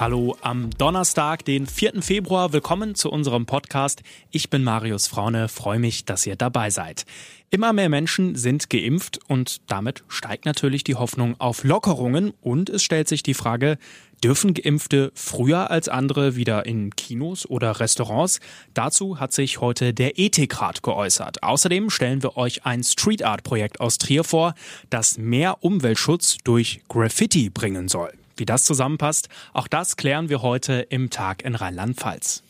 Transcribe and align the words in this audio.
Hallo 0.00 0.34
am 0.40 0.70
Donnerstag, 0.78 1.44
den 1.44 1.66
4. 1.66 2.00
Februar. 2.00 2.54
Willkommen 2.54 2.94
zu 2.94 3.10
unserem 3.10 3.44
Podcast. 3.44 4.02
Ich 4.30 4.48
bin 4.48 4.64
Marius 4.64 5.06
Fraune, 5.06 5.48
freue 5.48 5.78
mich, 5.78 6.06
dass 6.06 6.26
ihr 6.26 6.36
dabei 6.36 6.70
seid. 6.70 7.04
Immer 7.50 7.74
mehr 7.74 7.90
Menschen 7.90 8.34
sind 8.34 8.70
geimpft 8.70 9.20
und 9.28 9.60
damit 9.70 10.02
steigt 10.08 10.46
natürlich 10.46 10.84
die 10.84 10.94
Hoffnung 10.94 11.38
auf 11.38 11.64
Lockerungen 11.64 12.32
und 12.40 12.70
es 12.70 12.82
stellt 12.82 13.08
sich 13.08 13.22
die 13.22 13.34
Frage, 13.34 13.76
Dürfen 14.24 14.54
Geimpfte 14.54 15.12
früher 15.14 15.70
als 15.70 15.90
andere 15.90 16.34
wieder 16.34 16.64
in 16.64 16.96
Kinos 16.96 17.44
oder 17.44 17.78
Restaurants? 17.78 18.40
Dazu 18.72 19.20
hat 19.20 19.34
sich 19.34 19.60
heute 19.60 19.92
der 19.92 20.18
Ethikrat 20.18 20.82
geäußert. 20.82 21.42
Außerdem 21.42 21.90
stellen 21.90 22.22
wir 22.22 22.38
euch 22.38 22.64
ein 22.64 22.82
Street 22.84 23.22
Art 23.22 23.42
Projekt 23.42 23.80
aus 23.80 23.98
Trier 23.98 24.24
vor, 24.24 24.54
das 24.88 25.18
mehr 25.18 25.62
Umweltschutz 25.62 26.38
durch 26.42 26.80
Graffiti 26.88 27.50
bringen 27.50 27.88
soll. 27.88 28.19
Wie 28.40 28.46
das 28.46 28.64
zusammenpasst, 28.64 29.28
auch 29.52 29.68
das 29.68 29.96
klären 29.96 30.30
wir 30.30 30.40
heute 30.40 30.86
im 30.88 31.10
Tag 31.10 31.44
in 31.44 31.54
Rheinland-Pfalz. 31.54 32.42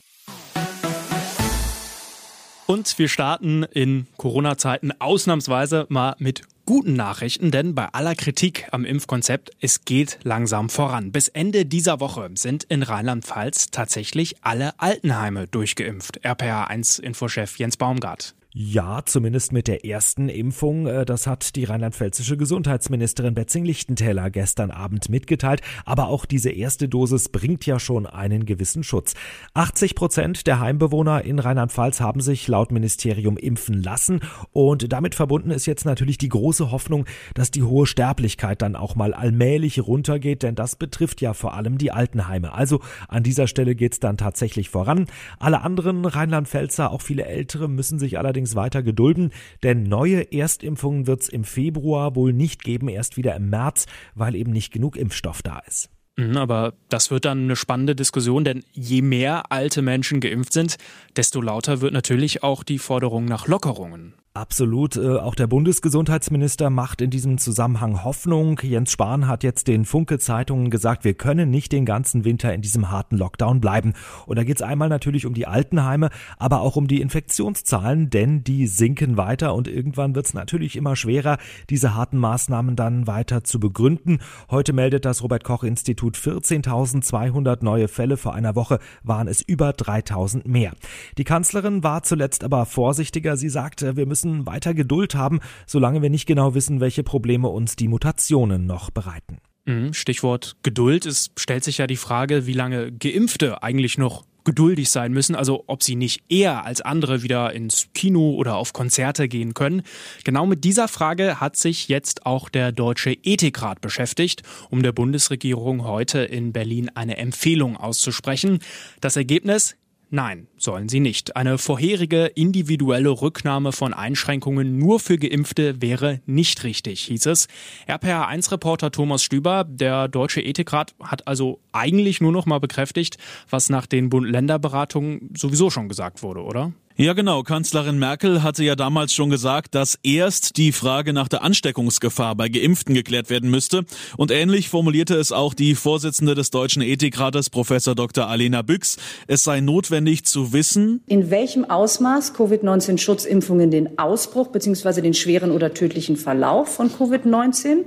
Und 2.66 2.96
wir 3.00 3.08
starten 3.08 3.64
in 3.64 4.06
Corona-Zeiten 4.16 4.92
ausnahmsweise 5.00 5.86
mal 5.88 6.14
mit 6.20 6.42
guten 6.64 6.92
Nachrichten, 6.92 7.50
denn 7.50 7.74
bei 7.74 7.86
aller 7.86 8.14
Kritik 8.14 8.68
am 8.70 8.84
Impfkonzept, 8.84 9.50
es 9.60 9.84
geht 9.84 10.20
langsam 10.22 10.70
voran. 10.70 11.10
Bis 11.10 11.26
Ende 11.26 11.66
dieser 11.66 11.98
Woche 11.98 12.30
sind 12.34 12.62
in 12.62 12.84
Rheinland-Pfalz 12.84 13.72
tatsächlich 13.72 14.36
alle 14.42 14.78
Altenheime 14.78 15.48
durchgeimpft. 15.48 16.24
RPA1-Infochef 16.24 17.58
Jens 17.58 17.76
Baumgart. 17.76 18.36
Ja, 18.52 19.02
zumindest 19.04 19.52
mit 19.52 19.68
der 19.68 19.84
ersten 19.84 20.28
Impfung. 20.28 20.88
Äh, 20.88 21.04
das 21.04 21.28
hat 21.28 21.54
die 21.54 21.64
rheinland-pfälzische 21.64 22.36
Gesundheitsministerin 22.36 23.34
Betzing-Lichtentäler 23.34 24.28
gestern 24.30 24.72
Abend 24.72 25.08
mitgeteilt. 25.08 25.60
Aber 25.84 26.08
auch 26.08 26.26
diese 26.26 26.50
erste 26.50 26.88
Dosis 26.88 27.28
bringt 27.28 27.64
ja 27.64 27.78
schon 27.78 28.06
einen 28.06 28.46
gewissen 28.46 28.82
Schutz. 28.82 29.14
80 29.54 29.94
Prozent 29.94 30.46
der 30.48 30.58
Heimbewohner 30.58 31.24
in 31.24 31.38
Rheinland-Pfalz 31.38 32.00
haben 32.00 32.20
sich 32.20 32.48
laut 32.48 32.72
Ministerium 32.72 33.36
impfen 33.36 33.84
lassen. 33.84 34.18
Und 34.50 34.92
damit 34.92 35.14
verbunden 35.14 35.52
ist 35.52 35.66
jetzt 35.66 35.84
natürlich 35.84 36.18
die 36.18 36.28
große 36.28 36.72
Hoffnung, 36.72 37.06
dass 37.34 37.52
die 37.52 37.62
hohe 37.62 37.86
Sterblichkeit 37.86 38.62
dann 38.62 38.74
auch 38.74 38.96
mal 38.96 39.14
allmählich 39.14 39.78
runtergeht, 39.80 40.42
denn 40.42 40.56
das 40.56 40.74
betrifft 40.74 41.20
ja 41.20 41.34
vor 41.34 41.54
allem 41.54 41.78
die 41.78 41.92
Altenheime. 41.92 42.52
Also 42.52 42.80
an 43.06 43.22
dieser 43.22 43.46
Stelle 43.46 43.76
geht's 43.76 44.00
dann 44.00 44.16
tatsächlich 44.16 44.70
voran. 44.70 45.06
Alle 45.38 45.60
anderen 45.60 46.04
Rheinland-Pfälzer, 46.04 46.90
auch 46.90 47.02
viele 47.02 47.26
Ältere, 47.26 47.68
müssen 47.68 48.00
sich 48.00 48.18
allerdings 48.18 48.39
allerdings 48.40 48.54
weiter 48.54 48.82
gedulden, 48.82 49.32
denn 49.62 49.82
neue 49.82 50.32
Erstimpfungen 50.32 51.06
wird 51.06 51.22
es 51.22 51.28
im 51.28 51.44
Februar 51.44 52.16
wohl 52.16 52.32
nicht 52.32 52.64
geben, 52.64 52.88
erst 52.88 53.16
wieder 53.16 53.36
im 53.36 53.50
März, 53.50 53.86
weil 54.14 54.34
eben 54.34 54.52
nicht 54.52 54.72
genug 54.72 54.96
Impfstoff 54.96 55.42
da 55.42 55.60
ist. 55.66 55.90
Mhm, 56.16 56.36
aber 56.36 56.74
das 56.88 57.10
wird 57.10 57.24
dann 57.24 57.44
eine 57.44 57.56
spannende 57.56 57.94
Diskussion, 57.94 58.44
denn 58.44 58.64
je 58.72 59.02
mehr 59.02 59.52
alte 59.52 59.82
Menschen 59.82 60.20
geimpft 60.20 60.52
sind, 60.52 60.76
desto 61.16 61.40
lauter 61.42 61.80
wird 61.80 61.92
natürlich 61.92 62.42
auch 62.42 62.62
die 62.64 62.78
Forderung 62.78 63.26
nach 63.26 63.46
Lockerungen. 63.46 64.14
Absolut. 64.32 64.94
Äh, 64.94 65.16
auch 65.16 65.34
der 65.34 65.48
Bundesgesundheitsminister 65.48 66.70
macht 66.70 67.00
in 67.00 67.10
diesem 67.10 67.38
Zusammenhang 67.38 68.04
Hoffnung. 68.04 68.60
Jens 68.62 68.92
Spahn 68.92 69.26
hat 69.26 69.42
jetzt 69.42 69.66
den 69.66 69.84
Funke-Zeitungen 69.84 70.70
gesagt, 70.70 71.02
wir 71.02 71.14
können 71.14 71.50
nicht 71.50 71.72
den 71.72 71.84
ganzen 71.84 72.24
Winter 72.24 72.54
in 72.54 72.62
diesem 72.62 72.92
harten 72.92 73.16
Lockdown 73.16 73.60
bleiben. 73.60 73.94
Und 74.26 74.38
da 74.38 74.44
geht 74.44 74.54
es 74.54 74.62
einmal 74.62 74.88
natürlich 74.88 75.26
um 75.26 75.34
die 75.34 75.48
Altenheime, 75.48 76.10
aber 76.38 76.60
auch 76.60 76.76
um 76.76 76.86
die 76.86 77.00
Infektionszahlen, 77.00 78.08
denn 78.08 78.44
die 78.44 78.68
sinken 78.68 79.16
weiter 79.16 79.52
und 79.52 79.66
irgendwann 79.66 80.14
wird 80.14 80.26
es 80.26 80.34
natürlich 80.34 80.76
immer 80.76 80.94
schwerer, 80.94 81.38
diese 81.68 81.96
harten 81.96 82.18
Maßnahmen 82.18 82.76
dann 82.76 83.08
weiter 83.08 83.42
zu 83.42 83.58
begründen. 83.58 84.20
Heute 84.48 84.72
meldet 84.72 85.06
das 85.06 85.24
Robert 85.24 85.42
Koch 85.42 85.64
Institut 85.64 86.16
14.200 86.16 87.64
neue 87.64 87.88
Fälle. 87.88 88.16
Vor 88.16 88.34
einer 88.34 88.54
Woche 88.54 88.78
waren 89.02 89.26
es 89.26 89.42
über 89.42 89.70
3.000 89.70 90.46
mehr. 90.46 90.70
Die 91.18 91.24
Kanzlerin 91.24 91.82
war 91.82 92.04
zuletzt 92.04 92.44
aber 92.44 92.64
vorsichtiger. 92.64 93.36
Sie 93.36 93.48
sagte, 93.48 93.96
wir 93.96 94.06
müssen 94.06 94.19
müssen 94.24 94.46
weiter 94.46 94.74
Geduld 94.74 95.14
haben, 95.14 95.40
solange 95.66 96.02
wir 96.02 96.10
nicht 96.10 96.26
genau 96.26 96.54
wissen, 96.54 96.80
welche 96.80 97.02
Probleme 97.02 97.48
uns 97.48 97.76
die 97.76 97.88
Mutationen 97.88 98.66
noch 98.66 98.90
bereiten. 98.90 99.38
Mhm, 99.66 99.92
Stichwort 99.92 100.56
Geduld. 100.62 101.06
Es 101.06 101.30
stellt 101.38 101.64
sich 101.64 101.78
ja 101.78 101.86
die 101.86 101.96
Frage, 101.96 102.46
wie 102.46 102.52
lange 102.52 102.92
Geimpfte 102.92 103.62
eigentlich 103.62 103.98
noch 103.98 104.24
geduldig 104.44 104.90
sein 104.90 105.12
müssen, 105.12 105.34
also 105.34 105.64
ob 105.66 105.82
sie 105.82 105.96
nicht 105.96 106.22
eher 106.30 106.64
als 106.64 106.80
andere 106.80 107.22
wieder 107.22 107.52
ins 107.52 107.88
Kino 107.92 108.30
oder 108.30 108.56
auf 108.56 108.72
Konzerte 108.72 109.28
gehen 109.28 109.52
können. 109.52 109.82
Genau 110.24 110.46
mit 110.46 110.64
dieser 110.64 110.88
Frage 110.88 111.40
hat 111.40 111.56
sich 111.56 111.88
jetzt 111.88 112.24
auch 112.24 112.48
der 112.48 112.72
Deutsche 112.72 113.12
Ethikrat 113.22 113.82
beschäftigt, 113.82 114.42
um 114.70 114.82
der 114.82 114.92
Bundesregierung 114.92 115.84
heute 115.84 116.20
in 116.20 116.54
Berlin 116.54 116.90
eine 116.94 117.18
Empfehlung 117.18 117.76
auszusprechen. 117.76 118.60
Das 119.02 119.16
Ergebnis 119.16 119.76
Nein, 120.12 120.48
sollen 120.56 120.88
sie 120.88 120.98
nicht. 120.98 121.36
Eine 121.36 121.56
vorherige 121.56 122.26
individuelle 122.26 123.10
Rücknahme 123.10 123.70
von 123.70 123.94
Einschränkungen 123.94 124.76
nur 124.76 124.98
für 124.98 125.16
Geimpfte 125.16 125.80
wäre 125.80 126.20
nicht 126.26 126.64
richtig, 126.64 127.02
hieß 127.02 127.26
es. 127.26 127.46
RPA1-Reporter 127.86 128.90
Thomas 128.90 129.22
Stüber, 129.22 129.62
der 129.62 130.08
Deutsche 130.08 130.40
Ethikrat, 130.40 130.96
hat 131.00 131.28
also 131.28 131.60
eigentlich 131.70 132.20
nur 132.20 132.32
noch 132.32 132.44
mal 132.44 132.58
bekräftigt, 132.58 133.18
was 133.48 133.70
nach 133.70 133.86
den 133.86 134.10
Bund-Länder-Beratungen 134.10 135.30
sowieso 135.36 135.70
schon 135.70 135.88
gesagt 135.88 136.24
wurde, 136.24 136.42
oder? 136.42 136.72
Ja, 137.00 137.14
genau. 137.14 137.42
Kanzlerin 137.42 137.98
Merkel 137.98 138.42
hatte 138.42 138.62
ja 138.62 138.76
damals 138.76 139.14
schon 139.14 139.30
gesagt, 139.30 139.74
dass 139.74 139.98
erst 140.02 140.58
die 140.58 140.70
Frage 140.70 141.14
nach 141.14 141.28
der 141.28 141.42
Ansteckungsgefahr 141.42 142.34
bei 142.34 142.50
Geimpften 142.50 142.94
geklärt 142.94 143.30
werden 143.30 143.48
müsste. 143.48 143.86
Und 144.18 144.30
ähnlich 144.30 144.68
formulierte 144.68 145.14
es 145.14 145.32
auch 145.32 145.54
die 145.54 145.76
Vorsitzende 145.76 146.34
des 146.34 146.50
Deutschen 146.50 146.82
Ethikrates, 146.82 147.48
Professor 147.48 147.94
Dr. 147.94 148.26
Alena 148.26 148.60
Büchs. 148.60 148.98
Es 149.26 149.44
sei 149.44 149.60
notwendig 149.62 150.26
zu 150.26 150.52
wissen, 150.52 151.02
in 151.06 151.30
welchem 151.30 151.64
Ausmaß 151.64 152.34
Covid-19-Schutzimpfungen 152.34 153.70
den 153.70 153.98
Ausbruch 153.98 154.48
bzw. 154.48 155.00
den 155.00 155.14
schweren 155.14 155.52
oder 155.52 155.72
tödlichen 155.72 156.18
Verlauf 156.18 156.68
von 156.74 156.90
Covid-19 156.90 157.86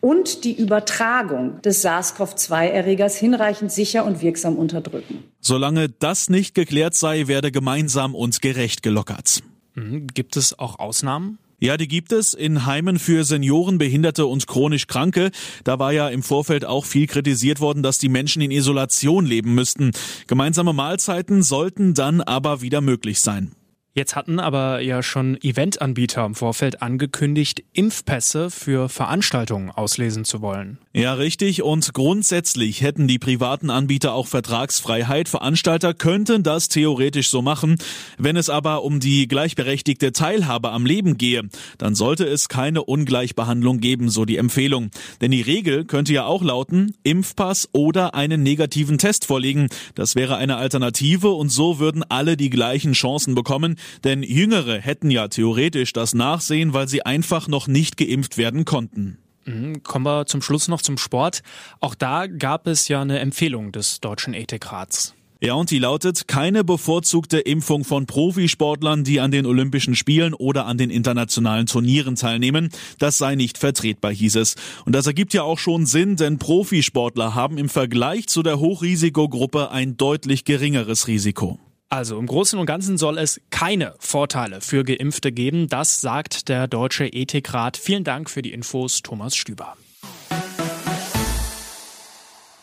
und 0.00 0.44
die 0.44 0.52
Übertragung 0.52 1.60
des 1.62 1.84
SARS-CoV-2-Erregers 1.84 3.16
hinreichend 3.16 3.70
sicher 3.70 4.04
und 4.04 4.22
wirksam 4.22 4.56
unterdrücken. 4.56 5.24
Solange 5.40 5.88
das 5.88 6.30
nicht 6.30 6.54
geklärt 6.54 6.94
sei, 6.94 7.26
werde 7.26 7.52
gemeinsam 7.52 8.14
und 8.14 8.40
gerecht 8.40 8.82
gelockert. 8.82 9.42
Mhm. 9.74 10.06
Gibt 10.08 10.36
es 10.36 10.58
auch 10.58 10.78
Ausnahmen? 10.78 11.38
Ja, 11.62 11.76
die 11.76 11.88
gibt 11.88 12.10
es 12.12 12.32
in 12.32 12.64
Heimen 12.64 12.98
für 12.98 13.22
Senioren, 13.22 13.76
Behinderte 13.76 14.24
und 14.24 14.46
chronisch 14.46 14.86
Kranke. 14.86 15.30
Da 15.62 15.78
war 15.78 15.92
ja 15.92 16.08
im 16.08 16.22
Vorfeld 16.22 16.64
auch 16.64 16.86
viel 16.86 17.06
kritisiert 17.06 17.60
worden, 17.60 17.82
dass 17.82 17.98
die 17.98 18.08
Menschen 18.08 18.40
in 18.40 18.50
Isolation 18.50 19.26
leben 19.26 19.54
müssten. 19.54 19.90
Gemeinsame 20.26 20.72
Mahlzeiten 20.72 21.42
sollten 21.42 21.92
dann 21.92 22.22
aber 22.22 22.62
wieder 22.62 22.80
möglich 22.80 23.20
sein. 23.20 23.52
Jetzt 23.92 24.14
hatten 24.14 24.38
aber 24.38 24.80
ja 24.82 25.02
schon 25.02 25.36
Eventanbieter 25.42 26.24
im 26.24 26.36
Vorfeld 26.36 26.80
angekündigt, 26.80 27.64
Impfpässe 27.72 28.48
für 28.48 28.88
Veranstaltungen 28.88 29.70
auslesen 29.70 30.24
zu 30.24 30.40
wollen. 30.40 30.78
Ja, 30.92 31.14
richtig. 31.14 31.62
Und 31.64 31.92
grundsätzlich 31.92 32.82
hätten 32.82 33.08
die 33.08 33.18
privaten 33.18 33.68
Anbieter 33.68 34.14
auch 34.14 34.28
Vertragsfreiheit. 34.28 35.28
Veranstalter 35.28 35.92
könnten 35.92 36.44
das 36.44 36.68
theoretisch 36.68 37.30
so 37.30 37.42
machen. 37.42 37.78
Wenn 38.16 38.36
es 38.36 38.48
aber 38.48 38.84
um 38.84 39.00
die 39.00 39.26
gleichberechtigte 39.26 40.12
Teilhabe 40.12 40.70
am 40.70 40.86
Leben 40.86 41.18
gehe, 41.18 41.48
dann 41.78 41.96
sollte 41.96 42.26
es 42.26 42.48
keine 42.48 42.84
Ungleichbehandlung 42.84 43.80
geben, 43.80 44.08
so 44.08 44.24
die 44.24 44.36
Empfehlung. 44.36 44.90
Denn 45.20 45.32
die 45.32 45.42
Regel 45.42 45.84
könnte 45.84 46.12
ja 46.12 46.26
auch 46.26 46.44
lauten, 46.44 46.94
Impfpass 47.02 47.68
oder 47.72 48.14
einen 48.14 48.44
negativen 48.44 48.98
Test 48.98 49.26
vorlegen. 49.26 49.66
Das 49.96 50.14
wäre 50.14 50.36
eine 50.36 50.58
Alternative 50.58 51.30
und 51.30 51.48
so 51.48 51.80
würden 51.80 52.04
alle 52.08 52.36
die 52.36 52.50
gleichen 52.50 52.92
Chancen 52.92 53.34
bekommen. 53.34 53.78
Denn 54.04 54.22
Jüngere 54.22 54.80
hätten 54.80 55.10
ja 55.10 55.28
theoretisch 55.28 55.92
das 55.92 56.14
Nachsehen, 56.14 56.72
weil 56.72 56.88
sie 56.88 57.04
einfach 57.04 57.48
noch 57.48 57.68
nicht 57.68 57.96
geimpft 57.96 58.38
werden 58.38 58.64
konnten. 58.64 59.18
Mhm, 59.44 59.82
kommen 59.82 60.04
wir 60.04 60.26
zum 60.26 60.42
Schluss 60.42 60.68
noch 60.68 60.82
zum 60.82 60.98
Sport. 60.98 61.42
Auch 61.80 61.94
da 61.94 62.26
gab 62.26 62.66
es 62.66 62.88
ja 62.88 63.00
eine 63.00 63.18
Empfehlung 63.20 63.72
des 63.72 64.00
Deutschen 64.00 64.34
Ethikrats. 64.34 65.14
Ja, 65.42 65.54
und 65.54 65.70
die 65.70 65.78
lautet 65.78 66.28
keine 66.28 66.64
bevorzugte 66.64 67.38
Impfung 67.38 67.84
von 67.84 68.04
Profisportlern, 68.04 69.04
die 69.04 69.20
an 69.20 69.30
den 69.30 69.46
Olympischen 69.46 69.96
Spielen 69.96 70.34
oder 70.34 70.66
an 70.66 70.76
den 70.76 70.90
internationalen 70.90 71.64
Turnieren 71.64 72.14
teilnehmen. 72.14 72.68
Das 72.98 73.16
sei 73.16 73.36
nicht 73.36 73.56
vertretbar, 73.56 74.12
hieß 74.12 74.36
es. 74.36 74.56
Und 74.84 74.94
das 74.94 75.06
ergibt 75.06 75.32
ja 75.32 75.42
auch 75.42 75.58
schon 75.58 75.86
Sinn, 75.86 76.16
denn 76.16 76.38
Profisportler 76.38 77.34
haben 77.34 77.56
im 77.56 77.70
Vergleich 77.70 78.26
zu 78.26 78.42
der 78.42 78.60
Hochrisikogruppe 78.60 79.70
ein 79.70 79.96
deutlich 79.96 80.44
geringeres 80.44 81.08
Risiko. 81.08 81.58
Also 81.92 82.20
im 82.20 82.26
Großen 82.26 82.56
und 82.56 82.66
Ganzen 82.66 82.98
soll 82.98 83.18
es 83.18 83.40
keine 83.50 83.96
Vorteile 83.98 84.60
für 84.60 84.84
Geimpfte 84.84 85.32
geben. 85.32 85.68
Das 85.68 86.00
sagt 86.00 86.48
der 86.48 86.68
Deutsche 86.68 87.06
Ethikrat. 87.06 87.76
Vielen 87.76 88.04
Dank 88.04 88.30
für 88.30 88.42
die 88.42 88.52
Infos, 88.52 89.02
Thomas 89.02 89.34
Stüber. 89.34 89.76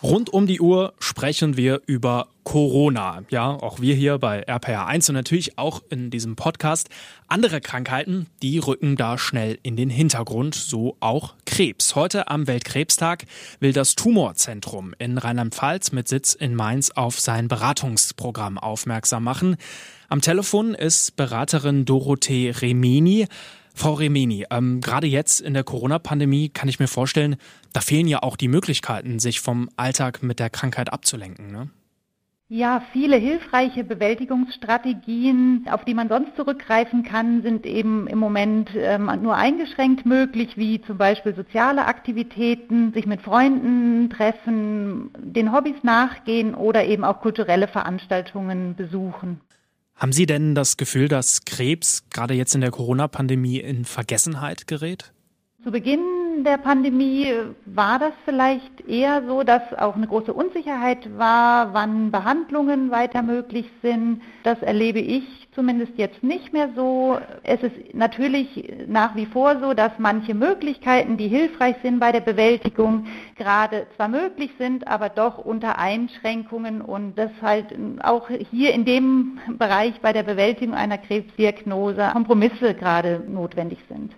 Rund 0.04 0.30
um 0.30 0.46
die 0.46 0.62
Uhr 0.62 0.94
sprechen 1.00 1.58
wir 1.58 1.82
über 1.88 2.28
Corona. 2.44 3.24
Ja, 3.30 3.50
auch 3.50 3.82
wir 3.82 3.96
hier 3.96 4.20
bei 4.20 4.48
RPR1 4.48 5.10
und 5.10 5.16
natürlich 5.16 5.58
auch 5.58 5.82
in 5.90 6.12
diesem 6.12 6.36
Podcast. 6.36 6.90
Andere 7.28 7.62
Krankheiten, 7.62 8.28
die 8.44 8.60
rücken 8.60 8.96
da 8.96 9.18
schnell 9.18 9.58
in 9.64 9.76
den 9.76 9.90
Hintergrund, 9.90 10.54
so 10.54 10.96
auch 11.00 11.34
Krebs. 11.46 11.96
Heute 11.96 12.30
am 12.30 12.46
Weltkrebstag 12.46 13.26
will 13.60 13.74
das 13.74 13.96
Tumorzentrum 13.96 14.94
in 15.00 15.18
Rheinland-Pfalz 15.18 15.92
mit 15.92 16.08
Sitz 16.08 16.36
in 16.36 16.54
Mainz 16.54 16.92
auf 16.92 17.20
sein 17.20 17.48
Beratungsprogramm 17.48 18.60
aufmerksam 18.60 19.24
machen. 19.24 19.58
Am 20.10 20.22
Telefon 20.22 20.74
ist 20.74 21.18
Beraterin 21.18 21.86
Dorothee 21.86 22.52
Remini. 22.52 23.28
Frau 23.78 23.94
Remeni, 23.94 24.44
ähm, 24.50 24.82
gerade 24.82 25.06
jetzt 25.06 25.40
in 25.40 25.54
der 25.54 25.64
Corona-Pandemie 25.64 26.50
kann 26.50 26.68
ich 26.68 26.80
mir 26.80 26.88
vorstellen, 26.88 27.36
da 27.74 27.82
fehlen 27.82 28.08
ja 28.08 28.24
auch 28.24 28.36
die 28.36 28.48
Möglichkeiten, 28.48 29.20
sich 29.20 29.40
vom 29.40 29.70
Alltag 29.78 30.24
mit 30.24 30.40
der 30.40 30.50
Krankheit 30.50 30.92
abzulenken. 30.92 31.52
Ne? 31.52 31.70
Ja, 32.50 32.82
viele 32.92 33.18
hilfreiche 33.18 33.84
Bewältigungsstrategien, 33.84 35.68
auf 35.70 35.86
die 35.86 35.94
man 35.94 36.10
sonst 36.10 36.36
zurückgreifen 36.36 37.04
kann, 37.04 37.44
sind 37.44 37.68
eben 37.68 38.08
im 38.08 38.18
Moment 38.18 38.72
ähm, 38.76 39.12
nur 39.22 39.36
eingeschränkt 39.36 40.08
möglich, 40.08 40.58
wie 40.58 40.82
zum 40.82 40.98
Beispiel 40.98 41.36
soziale 41.36 41.86
Aktivitäten, 41.86 42.94
sich 42.94 43.06
mit 43.06 43.22
Freunden 43.22 44.10
treffen, 44.10 45.12
den 45.20 45.52
Hobbys 45.52 45.84
nachgehen 45.84 46.56
oder 46.56 46.86
eben 46.86 47.04
auch 47.04 47.22
kulturelle 47.22 47.68
Veranstaltungen 47.68 48.76
besuchen. 48.76 49.42
Haben 49.98 50.12
Sie 50.12 50.28
denn 50.28 50.54
das 50.54 50.78
Gefühl, 50.78 51.08
dass 51.08 51.44
Krebs 51.46 52.04
gerade 52.12 52.36
jetzt 52.36 52.54
in 52.54 52.62
der 52.62 52.70
Corona-Pandemie 52.70 53.58
in 53.58 53.84
Vergessenheit 53.84 54.68
gerät? 54.68 55.12
Zu 55.64 55.72
Beginn 55.72 56.17
der 56.44 56.58
Pandemie 56.58 57.34
war 57.66 58.00
das 58.00 58.14
vielleicht 58.26 58.88
eher 58.88 59.24
so, 59.28 59.44
dass 59.44 59.62
auch 59.78 59.96
eine 59.96 60.08
große 60.08 60.34
Unsicherheit 60.34 61.18
war, 61.18 61.74
wann 61.74 62.12
Behandlungen 62.12 62.92
weiter 62.92 63.22
möglich 63.22 63.70
sind. 63.82 64.22
Das 64.44 64.62
erlebe 64.62 65.00
ich 65.00 65.48
zumindest 65.54 65.94
jetzt 65.98 66.22
nicht 66.24 66.54
mehr 66.54 66.70
so. 66.76 67.18
Es 67.44 67.64
ist 67.64 67.94
natürlich 67.94 68.86
nach 68.88 69.16
wie 69.16 69.26
vor 69.26 69.60
so, 69.60 69.74
dass 69.74 69.92
manche 69.98 70.36
Möglichkeiten, 70.36 71.18
die 71.18 71.28
hilfreich 71.28 71.76
sind 71.82 72.00
bei 72.00 72.12
der 72.12 72.22
Bewältigung, 72.22 73.08
gerade 73.36 73.88
zwar 73.96 74.08
möglich 74.08 74.52
sind, 74.58 74.88
aber 74.88 75.10
doch 75.10 75.40
unter 75.40 75.80
Einschränkungen 75.80 76.82
und 76.82 77.18
dass 77.18 77.32
halt 77.42 77.76
auch 78.04 78.30
hier 78.52 78.74
in 78.74 78.86
dem 78.86 79.40
Bereich 79.58 80.00
bei 80.02 80.14
der 80.14 80.24
Bewältigung 80.24 80.76
einer 80.76 80.98
Krebsdiagnose 80.98 82.10
Kompromisse 82.14 82.74
gerade 82.76 83.24
notwendig 83.28 83.80
sind. 83.90 84.16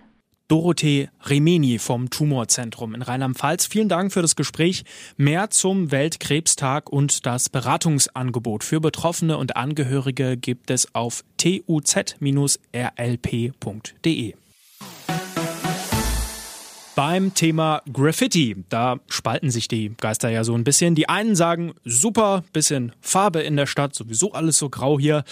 Dorothee 0.50 1.08
Remeni 1.22 1.78
vom 1.78 2.10
Tumorzentrum 2.10 2.96
in 2.96 3.02
Rheinland-Pfalz. 3.02 3.66
Vielen 3.66 3.88
Dank 3.88 4.12
für 4.12 4.20
das 4.20 4.34
Gespräch. 4.34 4.82
Mehr 5.16 5.50
zum 5.50 5.92
Weltkrebstag 5.92 6.90
und 6.90 7.24
das 7.24 7.48
Beratungsangebot 7.48 8.64
für 8.64 8.80
Betroffene 8.80 9.38
und 9.38 9.54
Angehörige 9.56 10.36
gibt 10.36 10.72
es 10.72 10.92
auf 10.92 11.22
tuz-rlp.de. 11.36 11.94
Beim 16.96 17.32
Thema 17.32 17.82
Graffiti, 17.92 18.56
da 18.68 18.98
spalten 19.08 19.50
sich 19.52 19.68
die 19.68 19.94
Geister 19.98 20.30
ja 20.30 20.42
so 20.42 20.54
ein 20.54 20.64
bisschen. 20.64 20.96
Die 20.96 21.08
einen 21.08 21.36
sagen, 21.36 21.74
super, 21.84 22.42
bisschen 22.52 22.92
Farbe 23.00 23.40
in 23.40 23.56
der 23.56 23.66
Stadt, 23.66 23.94
sowieso 23.94 24.32
alles 24.32 24.58
so 24.58 24.68
grau 24.68 24.98
hier. 24.98 25.22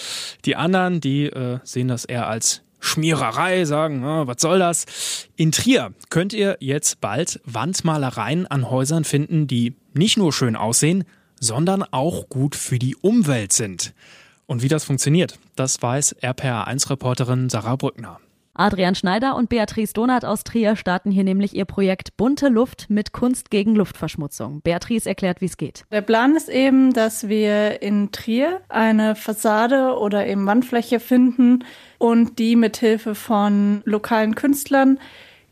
Die 0.45 0.55
anderen, 0.55 1.01
die 1.01 1.25
äh, 1.25 1.59
sehen 1.63 1.89
das 1.89 2.05
eher 2.05 2.27
als 2.27 2.61
Schmiererei, 2.79 3.65
sagen, 3.65 4.03
oh, 4.05 4.27
was 4.27 4.41
soll 4.41 4.59
das? 4.59 5.27
In 5.35 5.51
Trier 5.51 5.93
könnt 6.09 6.33
ihr 6.33 6.57
jetzt 6.59 7.01
bald 7.01 7.41
Wandmalereien 7.45 8.47
an 8.47 8.69
Häusern 8.69 9.03
finden, 9.03 9.47
die 9.47 9.75
nicht 9.93 10.17
nur 10.17 10.31
schön 10.33 10.55
aussehen, 10.55 11.03
sondern 11.39 11.83
auch 11.83 12.29
gut 12.29 12.55
für 12.55 12.79
die 12.79 12.95
Umwelt 12.95 13.53
sind. 13.53 13.93
Und 14.45 14.61
wie 14.61 14.67
das 14.67 14.83
funktioniert, 14.83 15.37
das 15.55 15.81
weiß 15.81 16.15
RPA1-Reporterin 16.21 17.49
Sarah 17.49 17.75
Brückner. 17.75 18.19
Adrian 18.59 18.93
Schneider 18.93 19.37
und 19.37 19.47
Beatrice 19.47 19.93
Donat 19.93 20.25
aus 20.25 20.43
Trier 20.43 20.75
starten 20.75 21.11
hier 21.11 21.23
nämlich 21.23 21.55
ihr 21.55 21.63
Projekt 21.63 22.17
Bunte 22.17 22.49
Luft 22.49 22.87
mit 22.89 23.13
Kunst 23.13 23.51
gegen 23.51 23.73
Luftverschmutzung. 23.73 24.59
Beatrice 24.61 25.07
erklärt, 25.07 25.39
wie 25.39 25.45
es 25.45 25.55
geht. 25.55 25.85
Der 25.93 26.01
Plan 26.01 26.35
ist 26.35 26.49
eben, 26.49 26.91
dass 26.91 27.29
wir 27.29 27.81
in 27.81 28.11
Trier 28.11 28.59
eine 28.67 29.15
Fassade 29.15 29.97
oder 29.97 30.27
eben 30.27 30.45
Wandfläche 30.45 30.99
finden 30.99 31.63
und 31.99 32.37
die 32.37 32.57
mithilfe 32.57 33.15
von 33.15 33.81
lokalen 33.85 34.35
Künstlern 34.35 34.99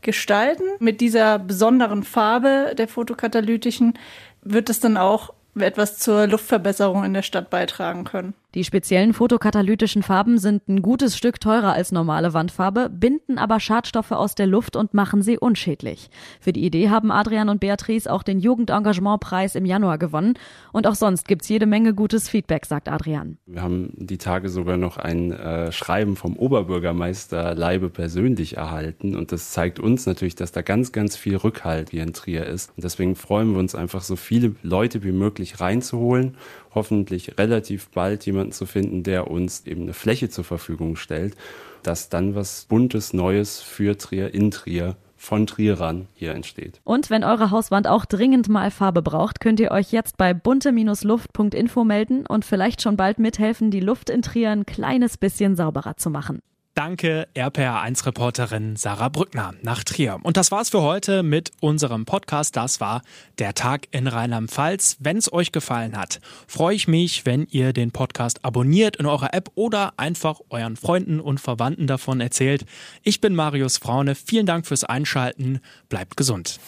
gestalten. 0.02 0.64
Mit 0.78 1.00
dieser 1.00 1.38
besonderen 1.38 2.02
Farbe 2.02 2.74
der 2.76 2.88
fotokatalytischen 2.88 3.94
wird 4.42 4.68
es 4.68 4.80
dann 4.80 4.98
auch 4.98 5.32
etwas 5.58 5.98
zur 5.98 6.26
Luftverbesserung 6.26 7.04
in 7.04 7.14
der 7.14 7.22
Stadt 7.22 7.48
beitragen 7.48 8.04
können. 8.04 8.34
Die 8.54 8.64
speziellen 8.64 9.12
fotokatalytischen 9.12 10.02
Farben 10.02 10.38
sind 10.38 10.68
ein 10.68 10.80
gutes 10.80 11.18
Stück 11.18 11.38
teurer 11.38 11.74
als 11.74 11.92
normale 11.92 12.32
Wandfarbe, 12.32 12.88
binden 12.88 13.36
aber 13.36 13.60
Schadstoffe 13.60 14.12
aus 14.12 14.36
der 14.36 14.46
Luft 14.46 14.74
und 14.74 14.94
machen 14.94 15.20
sie 15.20 15.36
unschädlich. 15.36 16.08
Für 16.40 16.54
die 16.54 16.64
Idee 16.64 16.88
haben 16.88 17.10
Adrian 17.10 17.50
und 17.50 17.60
Beatrice 17.60 18.10
auch 18.10 18.22
den 18.22 18.38
Jugendengagementpreis 18.38 19.54
im 19.54 19.66
Januar 19.66 19.98
gewonnen. 19.98 20.32
Und 20.72 20.86
auch 20.86 20.94
sonst 20.94 21.28
gibt's 21.28 21.50
jede 21.50 21.66
Menge 21.66 21.92
gutes 21.92 22.30
Feedback, 22.30 22.64
sagt 22.64 22.88
Adrian. 22.88 23.36
Wir 23.44 23.60
haben 23.60 23.92
die 23.98 24.16
Tage 24.16 24.48
sogar 24.48 24.78
noch 24.78 24.96
ein 24.96 25.30
äh, 25.30 25.70
Schreiben 25.70 26.16
vom 26.16 26.34
Oberbürgermeister 26.34 27.54
Leibe 27.54 27.90
persönlich 27.90 28.56
erhalten. 28.56 29.14
Und 29.14 29.30
das 29.30 29.50
zeigt 29.50 29.78
uns 29.78 30.06
natürlich, 30.06 30.36
dass 30.36 30.52
da 30.52 30.62
ganz, 30.62 30.92
ganz 30.92 31.18
viel 31.18 31.36
Rückhalt 31.36 31.90
hier 31.90 32.02
in 32.02 32.14
Trier 32.14 32.46
ist. 32.46 32.70
Und 32.74 32.82
deswegen 32.82 33.14
freuen 33.14 33.52
wir 33.52 33.58
uns 33.58 33.74
einfach, 33.74 34.00
so 34.00 34.16
viele 34.16 34.54
Leute 34.62 35.04
wie 35.04 35.12
möglich 35.12 35.60
reinzuholen 35.60 36.38
hoffentlich 36.78 37.36
relativ 37.38 37.88
bald 37.88 38.24
jemanden 38.24 38.52
zu 38.52 38.64
finden, 38.64 39.02
der 39.02 39.28
uns 39.28 39.66
eben 39.66 39.82
eine 39.82 39.94
Fläche 39.94 40.28
zur 40.28 40.44
Verfügung 40.44 40.94
stellt, 40.94 41.34
dass 41.82 42.08
dann 42.08 42.36
was 42.36 42.66
Buntes, 42.68 43.12
Neues 43.12 43.60
für 43.60 43.98
Trier 43.98 44.32
in 44.32 44.52
Trier 44.52 44.96
von 45.16 45.48
Trierern 45.48 46.06
hier 46.14 46.32
entsteht. 46.34 46.80
Und 46.84 47.10
wenn 47.10 47.24
eure 47.24 47.50
Hauswand 47.50 47.88
auch 47.88 48.04
dringend 48.04 48.48
mal 48.48 48.70
Farbe 48.70 49.02
braucht, 49.02 49.40
könnt 49.40 49.58
ihr 49.58 49.72
euch 49.72 49.90
jetzt 49.90 50.16
bei 50.16 50.32
bunte-luft.info 50.32 51.82
melden 51.82 52.24
und 52.24 52.44
vielleicht 52.44 52.80
schon 52.80 52.96
bald 52.96 53.18
mithelfen, 53.18 53.72
die 53.72 53.80
Luft 53.80 54.10
in 54.10 54.22
Trier 54.22 54.50
ein 54.50 54.64
kleines 54.64 55.18
bisschen 55.18 55.56
sauberer 55.56 55.96
zu 55.96 56.10
machen. 56.10 56.38
Danke, 56.78 57.26
RPR1-Reporterin 57.34 58.76
Sarah 58.76 59.08
Brückner 59.08 59.52
nach 59.62 59.82
Trier. 59.82 60.20
Und 60.22 60.36
das 60.36 60.52
war's 60.52 60.70
für 60.70 60.80
heute 60.80 61.24
mit 61.24 61.50
unserem 61.58 62.04
Podcast. 62.04 62.54
Das 62.54 62.80
war 62.80 63.02
der 63.40 63.54
Tag 63.54 63.88
in 63.90 64.06
Rheinland-Pfalz. 64.06 64.96
Wenn 65.00 65.16
es 65.16 65.32
euch 65.32 65.50
gefallen 65.50 65.96
hat, 65.96 66.20
freue 66.46 66.76
ich 66.76 66.86
mich, 66.86 67.26
wenn 67.26 67.48
ihr 67.50 67.72
den 67.72 67.90
Podcast 67.90 68.44
abonniert 68.44 68.94
in 68.94 69.06
eurer 69.06 69.34
App 69.34 69.50
oder 69.56 69.94
einfach 69.96 70.38
euren 70.50 70.76
Freunden 70.76 71.18
und 71.18 71.40
Verwandten 71.40 71.88
davon 71.88 72.20
erzählt. 72.20 72.64
Ich 73.02 73.20
bin 73.20 73.34
Marius 73.34 73.78
Fraune. 73.78 74.14
Vielen 74.14 74.46
Dank 74.46 74.64
fürs 74.64 74.84
Einschalten. 74.84 75.58
Bleibt 75.88 76.16
gesund. 76.16 76.60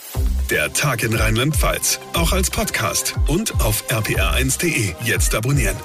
Der 0.51 0.73
Tag 0.73 1.05
in 1.05 1.15
Rheinland-Pfalz, 1.15 2.01
auch 2.15 2.33
als 2.33 2.51
Podcast 2.51 3.15
und 3.29 3.55
auf 3.61 3.89
rpr1.de. 3.89 4.93
Jetzt 5.05 5.37
abonnieren. 5.37 5.77